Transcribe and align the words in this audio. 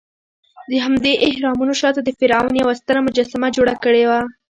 دهمدې 0.71 1.13
اهرامونو 1.29 1.73
شاته 1.81 2.01
د 2.03 2.09
فرعون 2.19 2.53
یوه 2.61 2.73
ستره 2.81 2.99
مجسمه 3.07 3.47
جوړه 3.57 3.73
کړې 3.83 4.03
وه. 4.09 4.19